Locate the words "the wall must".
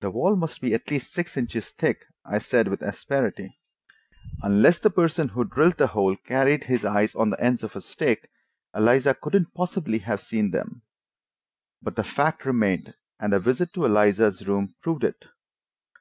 0.00-0.60